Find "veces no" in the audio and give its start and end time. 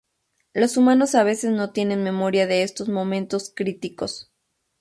1.23-1.73